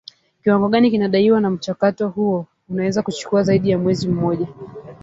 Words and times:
kiwango 0.43 0.69
gani 0.69 0.91
kinadaiwa 0.91 1.41
na 1.41 1.49
mchakato 1.49 2.09
huo 2.09 2.45
unaweza 2.69 3.01
kuchukua 3.03 3.43
zaidi 3.43 3.69
ya 3.69 3.77
mwezi 3.79 4.07
mmoja 4.07 4.47